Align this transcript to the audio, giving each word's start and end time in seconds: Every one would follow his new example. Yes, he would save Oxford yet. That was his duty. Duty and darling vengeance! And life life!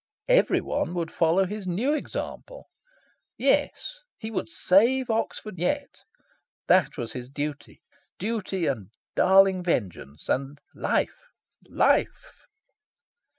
Every 0.29 0.61
one 0.61 0.95
would 0.95 1.11
follow 1.11 1.45
his 1.45 1.67
new 1.67 1.93
example. 1.93 2.65
Yes, 3.37 3.99
he 4.17 4.31
would 4.31 4.49
save 4.49 5.11
Oxford 5.11 5.59
yet. 5.59 6.01
That 6.67 6.97
was 6.97 7.13
his 7.13 7.29
duty. 7.29 7.83
Duty 8.17 8.65
and 8.65 8.89
darling 9.15 9.61
vengeance! 9.61 10.27
And 10.27 10.57
life 10.73 11.25
life! 11.69 12.47